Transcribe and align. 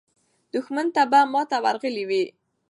دښمن 0.53 0.87
ته 0.95 1.01
به 1.11 1.19
ماته 1.33 1.57
ورغلې 1.63 2.03
وي. 2.09 2.23